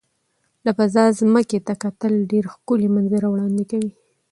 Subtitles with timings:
[0.65, 3.91] له فضا ځمکې ته کتل ډېر ښکلي منظره وړاندې کوي.